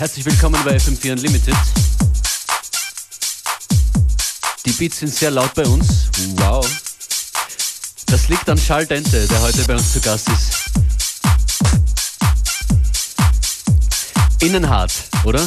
[0.00, 1.54] Herzlich willkommen bei FM4 Unlimited.
[4.64, 6.08] Die Beats sind sehr laut bei uns.
[6.36, 6.66] Wow.
[8.06, 10.70] Das liegt an Charles Dente, der heute bei uns zu Gast ist.
[14.40, 14.90] Innenhart,
[15.24, 15.46] oder?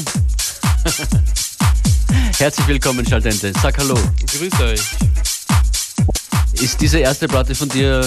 [2.38, 3.60] Herzlich willkommen, Charles Dente.
[3.60, 3.96] Sag Hallo.
[4.38, 4.82] Grüß euch.
[6.62, 8.06] Ist diese erste Platte von dir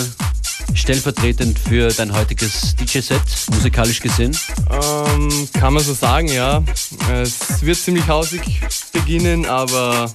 [0.75, 3.20] stellvertretend für dein heutiges DJ-Set,
[3.52, 4.37] musikalisch gesehen?
[4.70, 6.62] Ähm, kann man so sagen, ja.
[7.11, 8.61] Es wird ziemlich hausig
[8.92, 10.11] beginnen, aber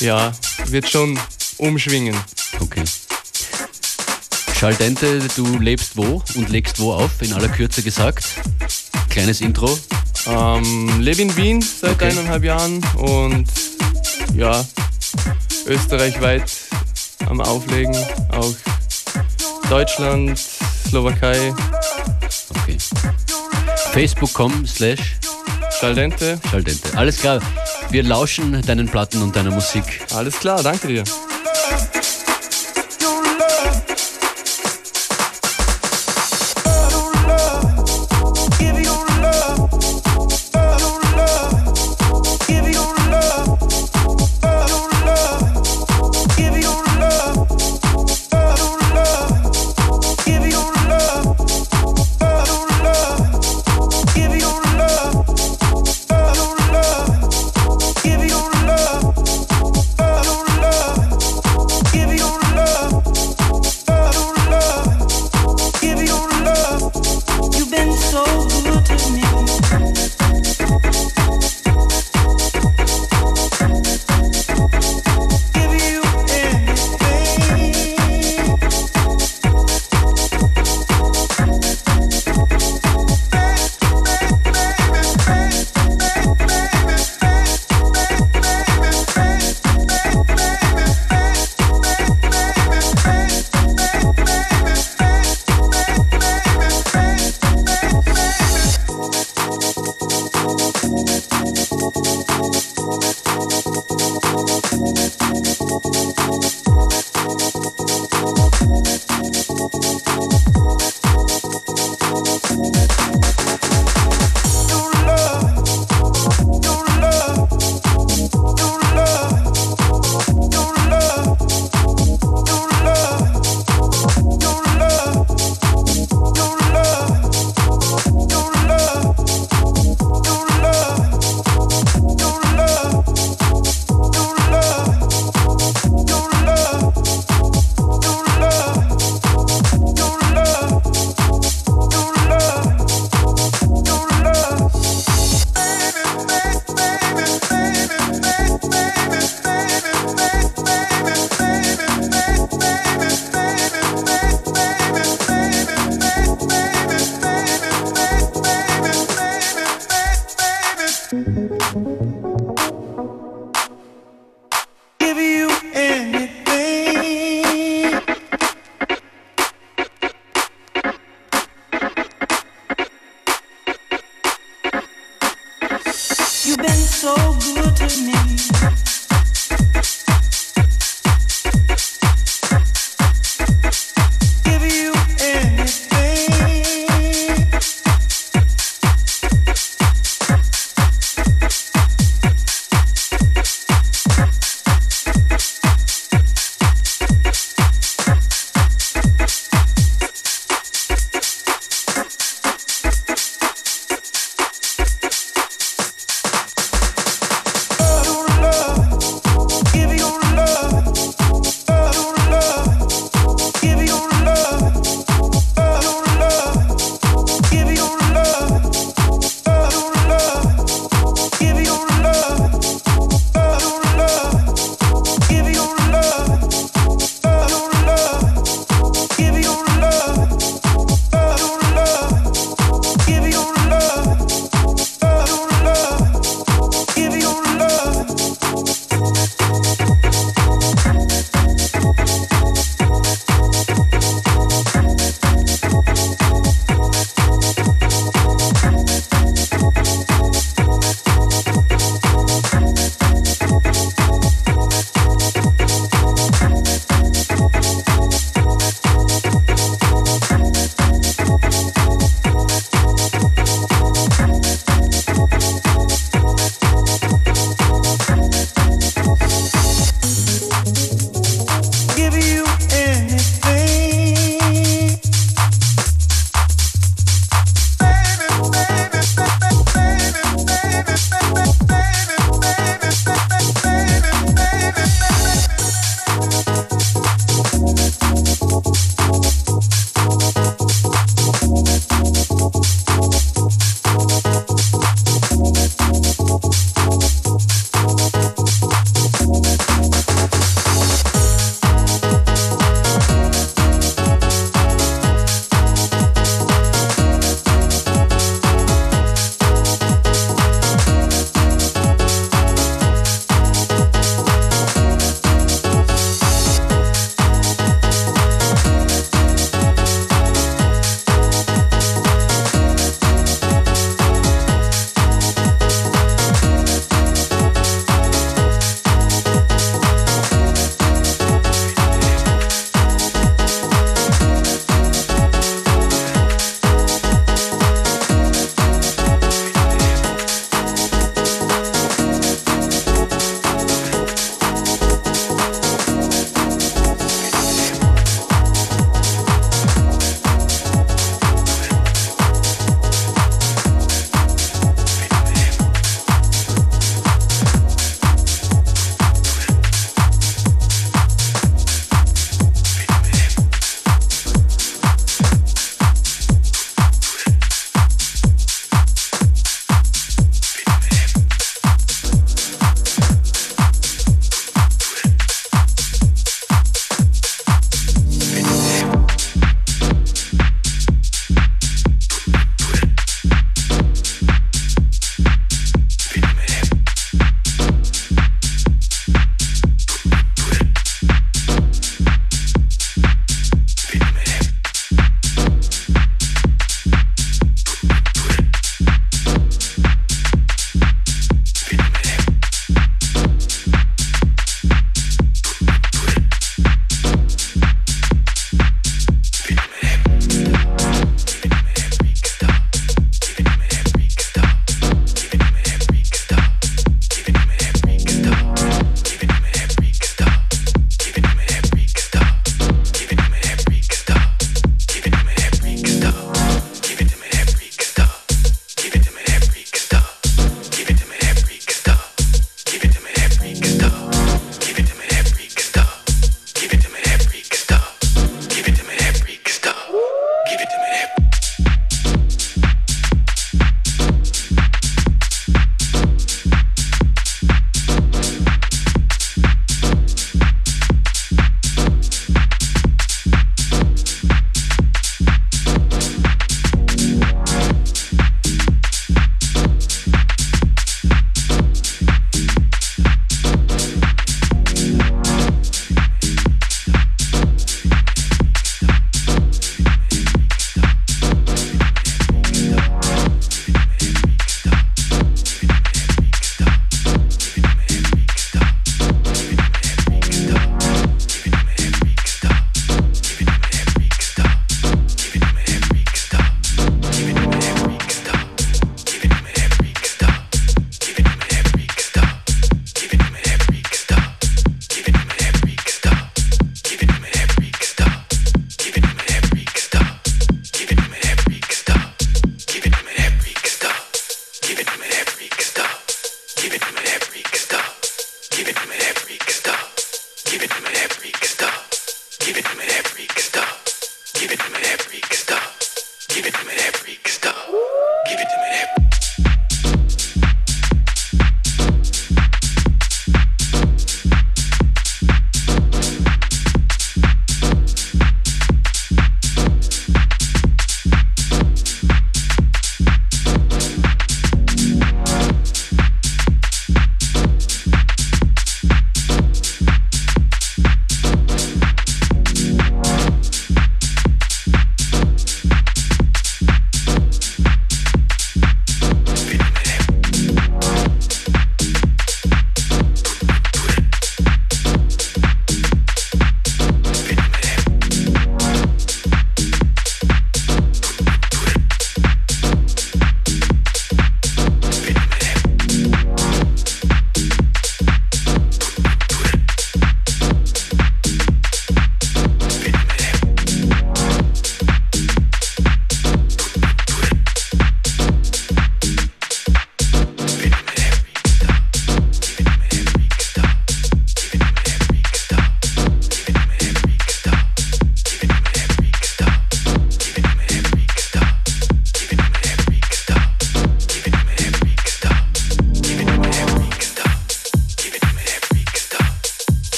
[0.00, 0.32] ja,
[0.66, 1.18] wird schon
[1.58, 2.16] umschwingen.
[2.60, 2.84] Okay.
[4.54, 8.24] Schaldente, du lebst wo und legst wo auf, in aller Kürze gesagt.
[9.08, 9.78] Kleines Intro.
[10.26, 12.10] Ähm, lebe in Wien seit okay.
[12.10, 13.46] eineinhalb Jahren und
[14.34, 14.64] ja,
[15.66, 16.50] österreichweit
[17.26, 17.96] am Auflegen,
[18.30, 18.54] auch
[19.68, 20.38] Deutschland,
[20.88, 21.52] Slowakei.
[22.50, 22.78] Okay.
[23.92, 25.16] Facebook.com slash
[25.78, 26.40] Schaldente.
[26.50, 26.96] Schaldente.
[26.96, 27.40] Alles klar.
[27.90, 29.84] Wir lauschen deinen Platten und deiner Musik.
[30.14, 31.04] Alles klar, danke dir.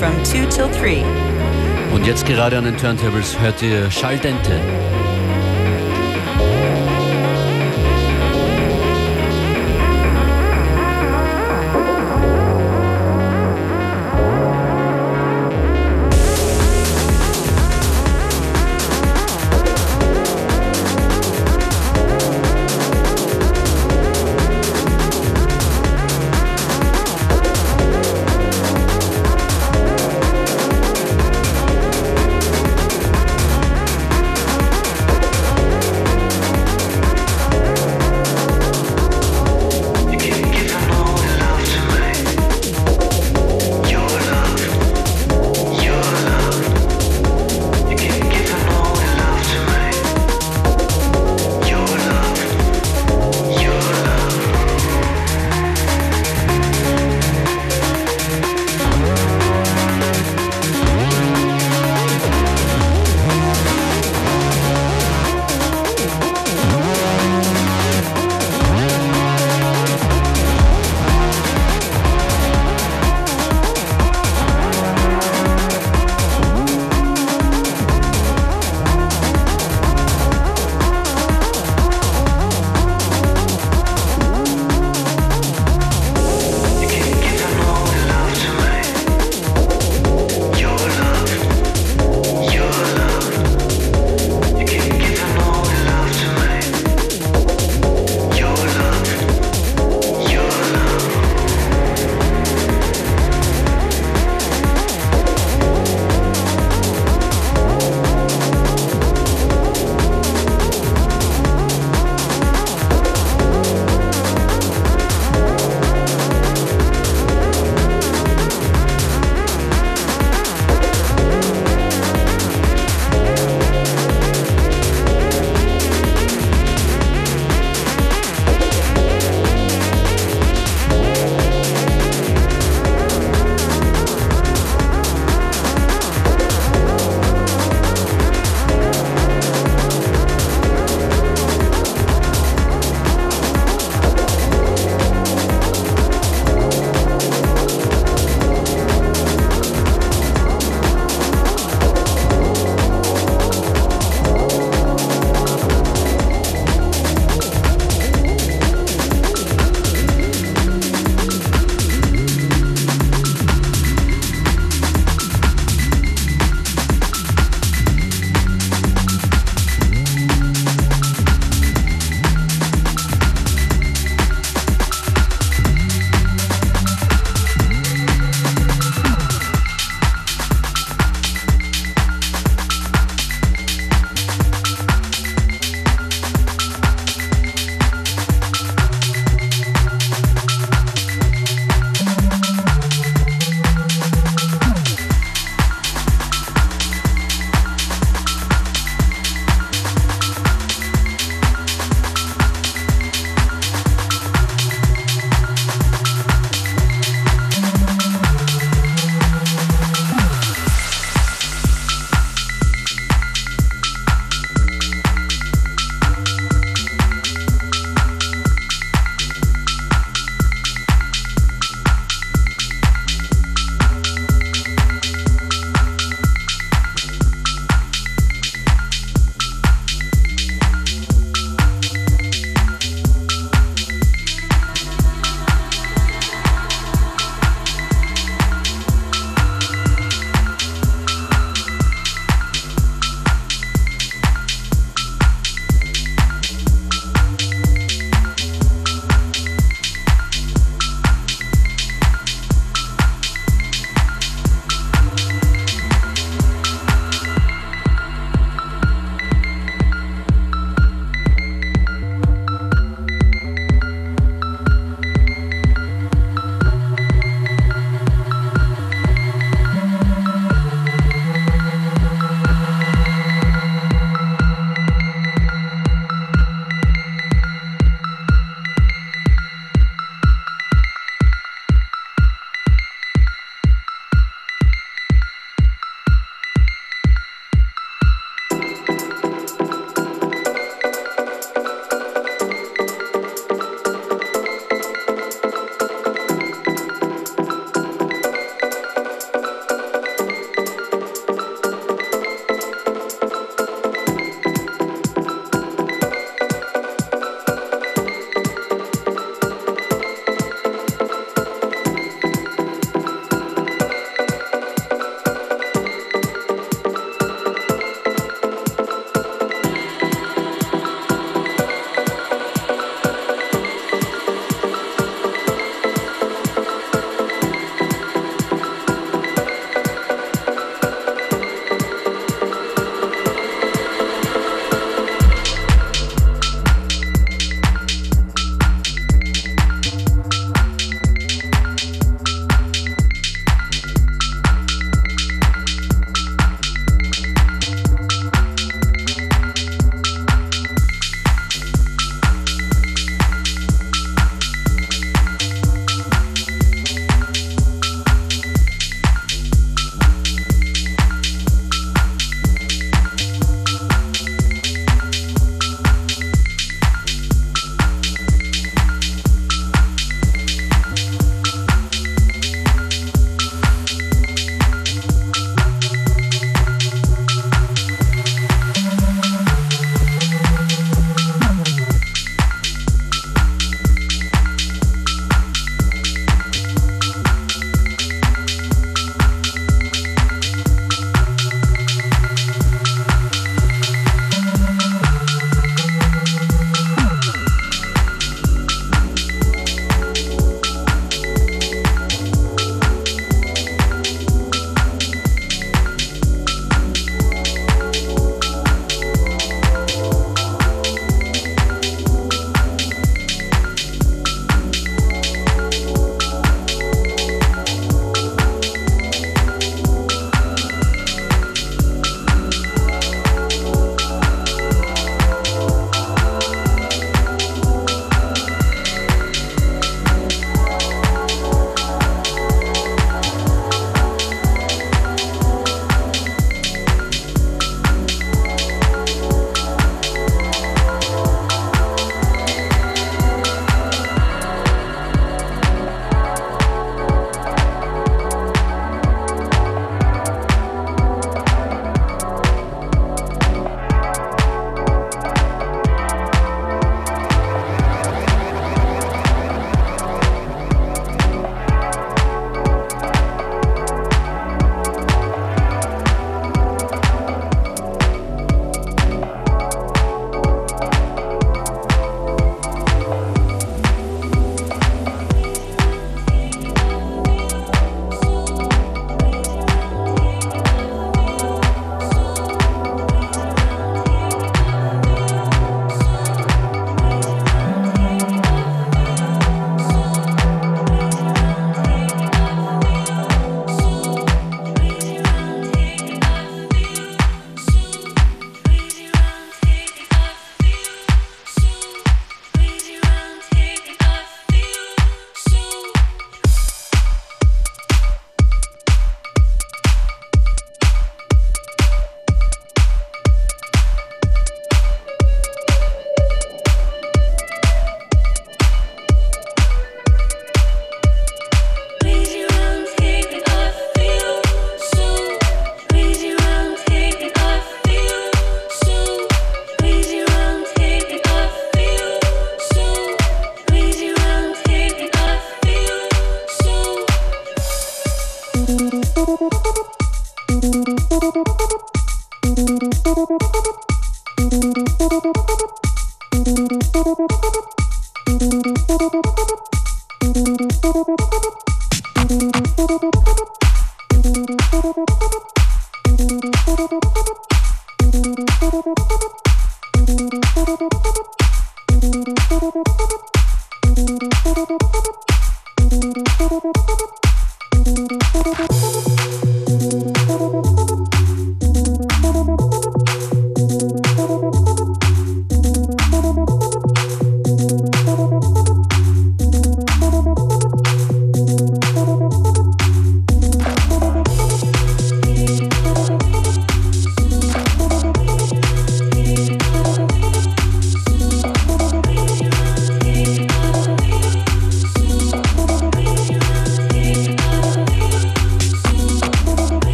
[0.00, 1.04] From 2 till 3.
[1.92, 4.58] Und jetzt gerade an den Turntables hört ihr Schaldente.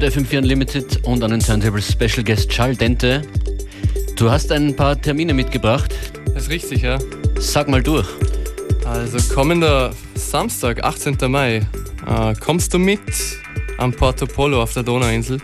[0.00, 3.22] Hört FM4 Unlimited und einen Turntable Special Guest Charles Dente.
[4.14, 5.94] Du hast ein paar Termine mitgebracht.
[6.34, 6.98] Das ist richtig, ja.
[7.38, 8.06] Sag mal durch.
[8.84, 11.16] Also kommender Samstag, 18.
[11.30, 11.66] Mai,
[12.06, 13.00] äh, kommst du mit
[13.78, 15.38] am Porto Polo auf der Donauinsel.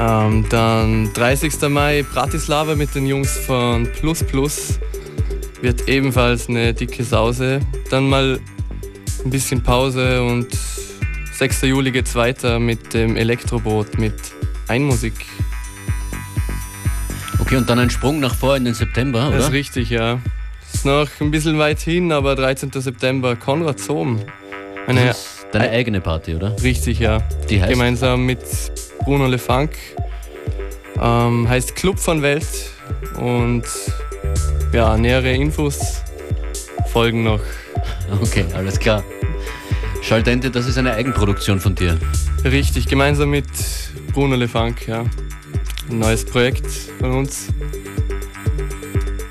[0.00, 1.68] Ähm, dann 30.
[1.68, 4.80] Mai Bratislava mit den Jungs von Plus Plus.
[5.62, 7.60] Wird ebenfalls eine dicke Sause.
[7.90, 8.40] Dann mal
[9.24, 10.48] ein bisschen Pause und
[11.34, 11.62] 6.
[11.62, 14.14] Juli geht's weiter mit dem Elektroboot mit
[14.68, 15.14] Einmusik.
[17.40, 19.36] Okay, und dann ein Sprung nach vor in den September, oder?
[19.36, 20.20] Das ist richtig, ja.
[20.72, 22.70] Ist noch ein bisschen weit hin, aber 13.
[22.72, 24.20] September Konrad Sohm.
[24.86, 26.54] Eine das ist deine eigene Party, oder?
[26.62, 27.18] Richtig, ja.
[27.50, 27.72] Die heißt?
[27.72, 28.40] Gemeinsam mit
[29.04, 29.72] Bruno LeFunk.
[31.00, 32.46] Ähm, heißt Club von Welt
[33.18, 33.64] und
[34.72, 36.02] ja, nähere Infos
[36.92, 37.40] folgen noch.
[38.22, 39.02] Okay, alles klar.
[40.04, 41.98] Schaldente, das ist eine Eigenproduktion von dir.
[42.44, 43.46] Richtig, gemeinsam mit
[44.12, 45.02] Bruno LeFunk, ja.
[45.90, 46.66] Ein neues Projekt
[46.98, 47.48] von uns.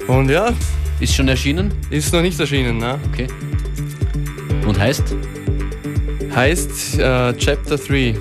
[0.07, 0.51] Und ja.
[0.99, 1.71] Ist schon erschienen?
[1.91, 2.99] Ist noch nicht erschienen, ne?
[3.11, 3.27] Okay.
[4.65, 5.15] Und heißt?
[6.33, 8.17] Heißt äh, Chapter 3.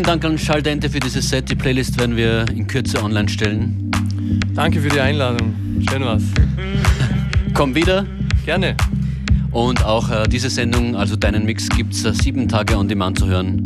[0.00, 1.50] Vielen Dank an Schaldente für dieses Set.
[1.50, 3.90] Die Playlist werden wir in Kürze online stellen.
[4.54, 5.54] Danke für die Einladung.
[5.90, 6.22] Schön was.
[7.54, 8.06] Komm wieder.
[8.46, 8.78] Gerne.
[9.50, 13.18] Und auch äh, diese Sendung, also deinen Mix, gibt es äh, sieben Tage on demand
[13.18, 13.62] zu hören.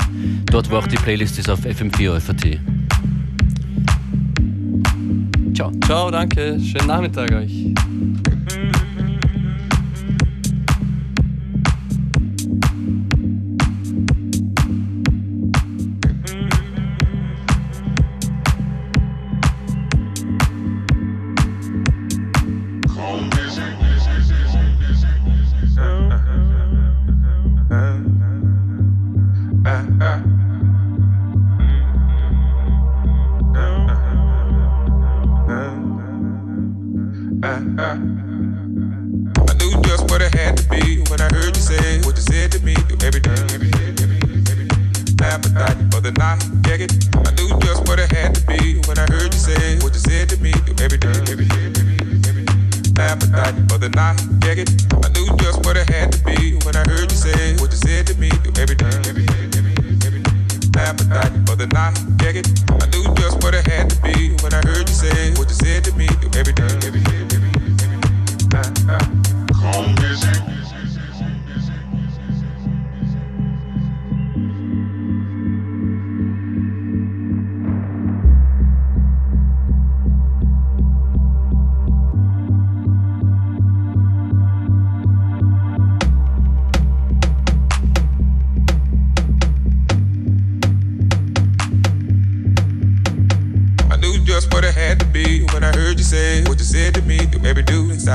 [0.46, 2.58] Dort, wo auch die Playlist ist auf FM4 FAT.
[5.54, 5.70] Ciao.
[5.84, 6.58] Ciao, danke.
[6.58, 7.72] Schönen Nachmittag euch.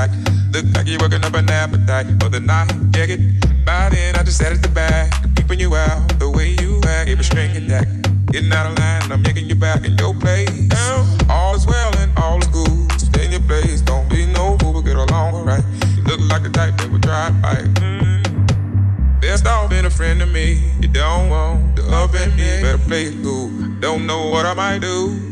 [0.00, 0.10] attack.
[0.52, 2.72] Look like you're working up an appetite for the night.
[2.92, 3.20] Get it?
[3.64, 7.06] Then, I just sat at the back, keeping you out the way you act.
[7.06, 7.86] Give a string attack.
[8.32, 10.48] Getting out of line, I'm making you back in your place.
[11.28, 12.92] All is well and all is good.
[13.00, 15.64] Stay in your place, don't be no fool, we'll get along alright.
[15.96, 19.20] You look like the type that would try to fight.
[19.20, 20.70] Best off being a friend to me.
[20.80, 22.62] You don't want to offend me.
[22.62, 23.50] Better play it cool.
[23.80, 25.29] Don't know what I might do.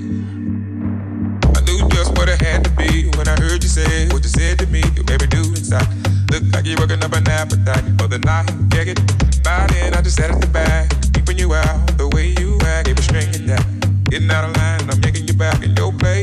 [3.28, 4.80] and I heard you say what you said to me.
[4.96, 5.86] You made me do inside.
[6.30, 8.48] Look like you're working up an appetite for the night.
[8.70, 8.98] Get it.
[9.44, 12.88] By then, I just sat at the back, keeping you out the way you act.
[12.88, 13.64] It was stringing that.
[14.10, 16.17] Getting out of line, I'm making you back in your place.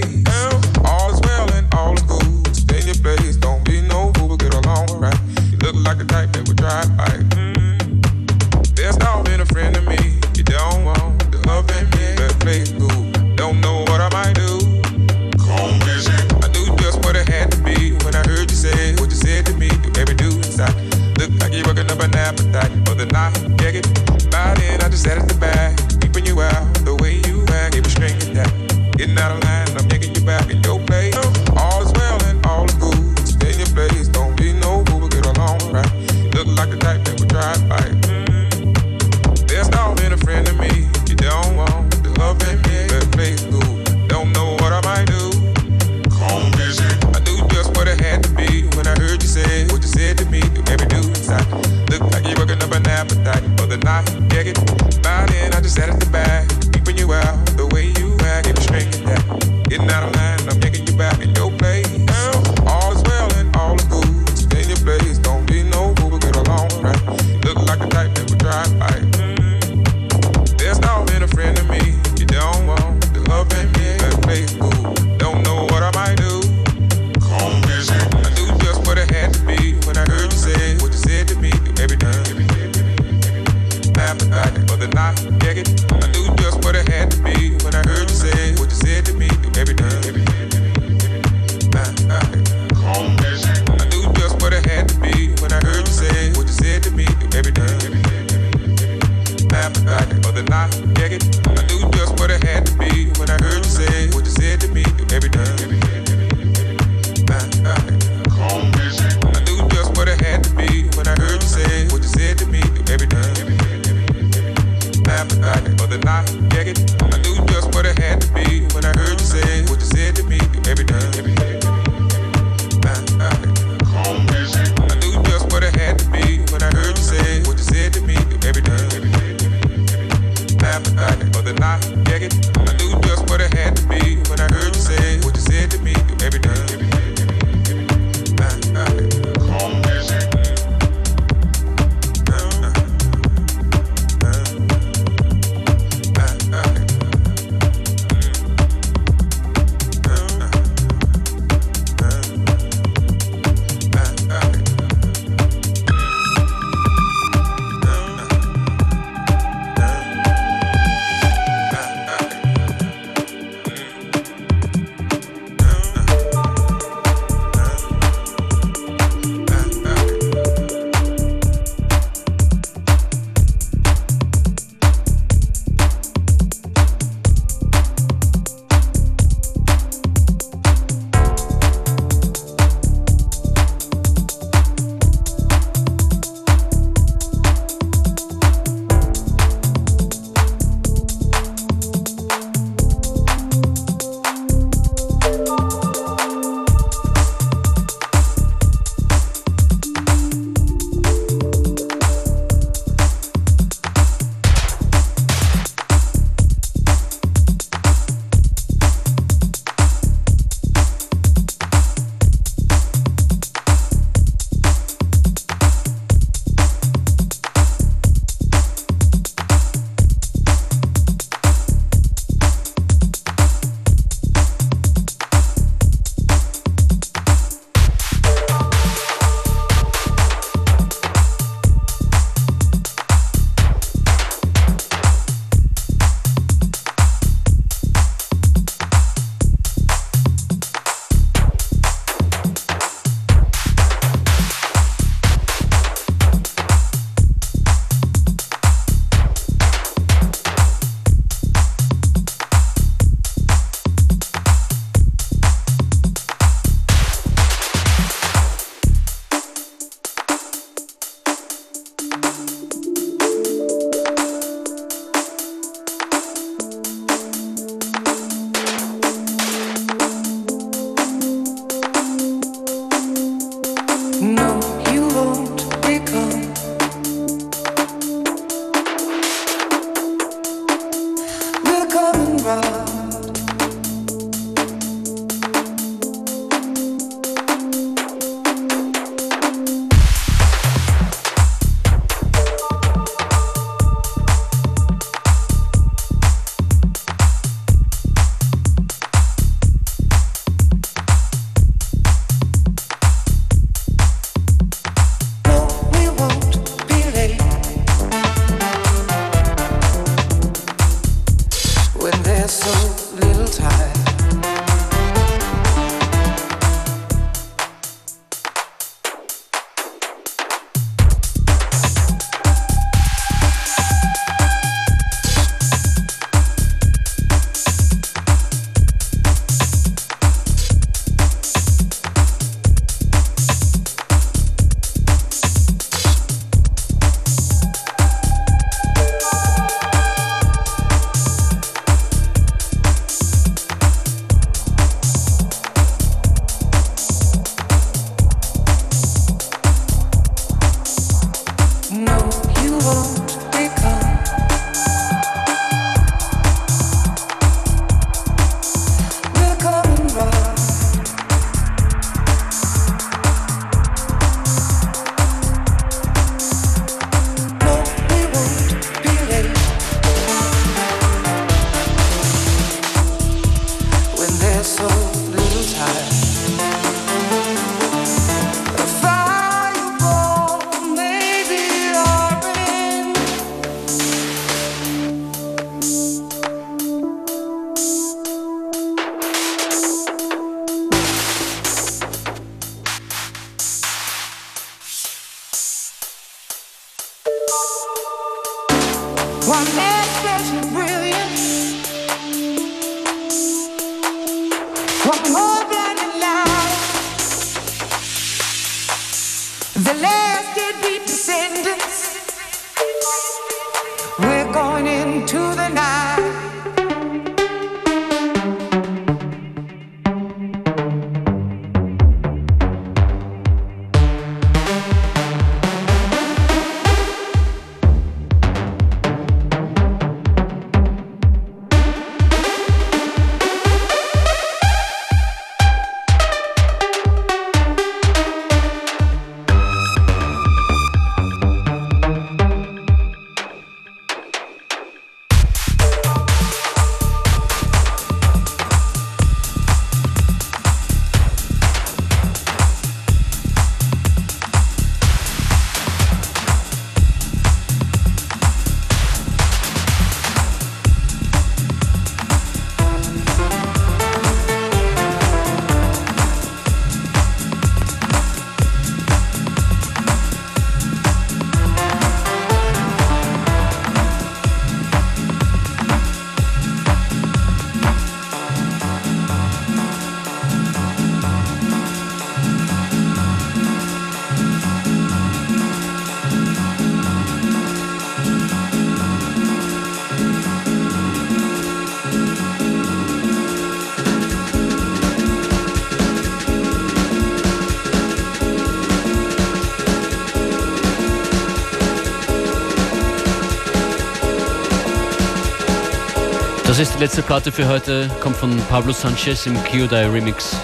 [506.78, 510.58] Das ist die letzte Platte für heute, kommt von Pablo Sanchez im Kyodai Remix.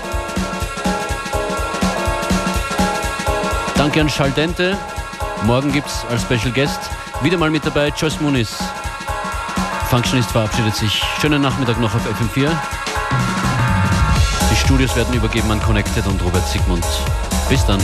[3.78, 4.78] Danke an Schaldente.
[5.45, 6.82] Morgen gibt's als Special Guest
[7.22, 8.57] wieder mal mit dabei Joyce Muniz.
[9.89, 11.01] Functionist verabschiedet sich.
[11.22, 12.49] Schönen Nachmittag noch auf FM4.
[14.51, 16.86] Die Studios werden übergeben an Connected und Robert Sigmund.
[17.47, 17.80] Bis dann.